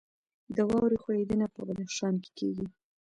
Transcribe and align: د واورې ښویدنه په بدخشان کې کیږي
د 0.55 0.57
واورې 0.69 0.97
ښویدنه 1.03 1.45
په 1.55 1.61
بدخشان 1.67 2.13
کې 2.23 2.31
کیږي 2.39 2.67